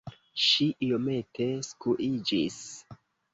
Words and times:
Ŝi 0.43 0.65
iomete 0.87 1.47
skuiĝis. 1.69 2.57